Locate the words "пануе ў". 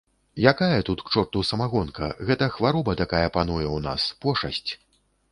3.35-3.77